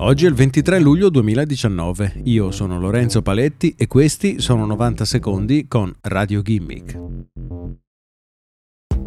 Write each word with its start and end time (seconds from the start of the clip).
Oggi 0.00 0.26
è 0.26 0.28
il 0.28 0.34
23 0.34 0.78
luglio 0.78 1.10
2019, 1.10 2.20
io 2.24 2.52
sono 2.52 2.78
Lorenzo 2.78 3.20
Paletti 3.20 3.74
e 3.76 3.88
questi 3.88 4.40
sono 4.40 4.64
90 4.64 5.04
secondi 5.04 5.66
con 5.66 5.92
Radio 6.02 6.40
Gimmick. 6.40 6.96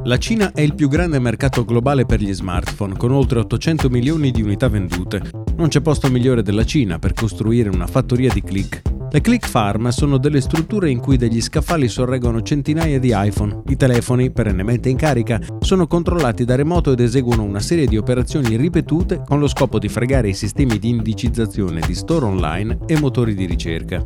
La 0.03 0.17
Cina 0.17 0.51
è 0.51 0.59
il 0.59 0.75
più 0.75 0.89
grande 0.89 1.19
mercato 1.19 1.63
globale 1.63 2.05
per 2.05 2.19
gli 2.19 2.33
smartphone, 2.33 2.97
con 2.97 3.11
oltre 3.11 3.39
800 3.39 3.89
milioni 3.89 4.31
di 4.31 4.41
unità 4.41 4.67
vendute. 4.67 5.21
Non 5.55 5.69
c'è 5.69 5.79
posto 5.79 6.09
migliore 6.09 6.43
della 6.43 6.65
Cina 6.65 6.99
per 6.99 7.13
costruire 7.13 7.69
una 7.69 7.87
fattoria 7.87 8.29
di 8.33 8.41
click 8.41 8.90
le 9.11 9.19
click 9.19 9.45
farm 9.45 9.89
sono 9.89 10.17
delle 10.17 10.39
strutture 10.39 10.89
in 10.89 10.99
cui 10.99 11.17
degli 11.17 11.41
scaffali 11.41 11.89
sorreggono 11.89 12.41
centinaia 12.41 12.97
di 12.97 13.11
iPhone. 13.13 13.63
I 13.67 13.75
telefoni, 13.75 14.31
perennemente 14.31 14.87
in 14.87 14.95
carica, 14.95 15.39
sono 15.59 15.85
controllati 15.85 16.45
da 16.45 16.55
remoto 16.55 16.93
ed 16.93 17.01
eseguono 17.01 17.43
una 17.43 17.59
serie 17.59 17.87
di 17.87 17.97
operazioni 17.97 18.55
ripetute 18.55 19.21
con 19.25 19.39
lo 19.39 19.49
scopo 19.49 19.79
di 19.79 19.89
fregare 19.89 20.29
i 20.29 20.33
sistemi 20.33 20.79
di 20.79 20.89
indicizzazione 20.89 21.81
di 21.85 21.93
store 21.93 22.25
online 22.25 22.79
e 22.85 22.97
motori 22.97 23.35
di 23.35 23.45
ricerca. 23.45 24.01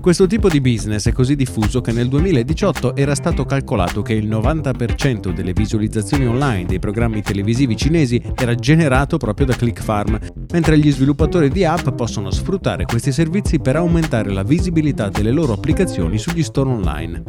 Questo 0.00 0.26
tipo 0.26 0.48
di 0.48 0.62
business 0.62 1.06
è 1.08 1.12
così 1.12 1.36
diffuso 1.36 1.82
che 1.82 1.92
nel 1.92 2.08
2018 2.08 2.96
era 2.96 3.14
stato 3.14 3.44
calcolato 3.44 4.00
che 4.00 4.14
il 4.14 4.26
90% 4.28 5.30
delle 5.30 5.52
visualizzazioni 5.52 6.26
online 6.26 6.64
dei 6.64 6.78
programmi 6.78 7.20
televisivi 7.20 7.76
cinesi 7.76 8.20
era 8.34 8.54
generato 8.54 9.18
proprio 9.18 9.44
da 9.44 9.54
ClickFarm, 9.54 10.18
mentre 10.52 10.78
gli 10.78 10.90
sviluppatori 10.90 11.50
di 11.50 11.66
app 11.66 11.90
possono 11.90 12.30
sfruttare 12.30 12.86
questi 12.86 13.12
servizi 13.12 13.58
per 13.58 13.76
aumentare 13.76 14.30
la 14.32 14.42
visibilità 14.42 15.10
delle 15.10 15.32
loro 15.32 15.52
applicazioni 15.52 16.16
sugli 16.16 16.42
store 16.42 16.70
online. 16.70 17.22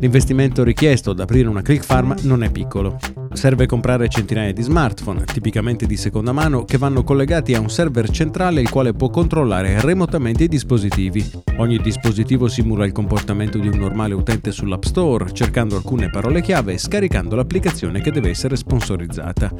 L'investimento 0.00 0.64
richiesto 0.64 1.10
ad 1.10 1.20
aprire 1.20 1.48
una 1.48 1.62
ClickFarm 1.62 2.14
non 2.22 2.42
è 2.42 2.50
piccolo. 2.50 3.23
Serve 3.34 3.66
comprare 3.66 4.08
centinaia 4.08 4.52
di 4.52 4.62
smartphone, 4.62 5.24
tipicamente 5.24 5.86
di 5.86 5.96
seconda 5.96 6.32
mano, 6.32 6.64
che 6.64 6.78
vanno 6.78 7.02
collegati 7.02 7.52
a 7.54 7.60
un 7.60 7.68
server 7.68 8.08
centrale 8.08 8.60
il 8.60 8.70
quale 8.70 8.94
può 8.94 9.10
controllare 9.10 9.80
remotamente 9.80 10.44
i 10.44 10.48
dispositivi. 10.48 11.30
Ogni 11.56 11.78
dispositivo 11.78 12.48
simula 12.48 12.86
il 12.86 12.92
comportamento 12.92 13.58
di 13.58 13.68
un 13.68 13.76
normale 13.76 14.14
utente 14.14 14.52
sull'App 14.52 14.84
Store, 14.84 15.32
cercando 15.32 15.76
alcune 15.76 16.10
parole 16.10 16.40
chiave 16.40 16.74
e 16.74 16.78
scaricando 16.78 17.36
l'applicazione 17.36 18.00
che 18.00 18.12
deve 18.12 18.30
essere 18.30 18.56
sponsorizzata. 18.56 19.52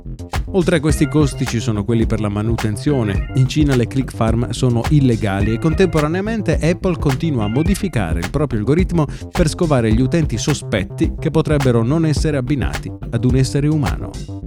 Oltre 0.54 0.76
a 0.76 0.80
questi 0.80 1.08
costi 1.08 1.44
ci 1.46 1.58
sono 1.58 1.84
quelli 1.84 2.06
per 2.06 2.20
la 2.20 2.28
manutenzione. 2.28 3.32
In 3.34 3.48
Cina 3.48 3.74
le 3.74 3.88
click 3.88 4.14
farm 4.14 4.50
sono 4.50 4.82
illegali 4.90 5.52
e 5.52 5.58
contemporaneamente 5.58 6.58
Apple 6.60 6.96
continua 6.96 7.44
a 7.44 7.48
modificare 7.48 8.20
il 8.20 8.30
proprio 8.30 8.60
algoritmo 8.60 9.04
per 9.32 9.48
scovare 9.48 9.92
gli 9.92 10.00
utenti 10.00 10.38
sospetti 10.38 11.14
che 11.18 11.30
potrebbero 11.32 11.82
non 11.82 12.06
essere 12.06 12.36
abbinati 12.36 12.90
ad 13.10 13.24
un 13.24 13.34
essere 13.34 13.66
umano. 13.66 14.43